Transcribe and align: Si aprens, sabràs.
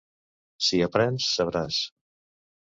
Si 0.67 0.79
aprens, 0.85 1.27
sabràs. 1.35 1.79